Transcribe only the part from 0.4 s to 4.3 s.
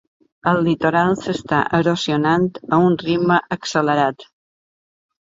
El litoral s'està erosionant a un ritme accelerat.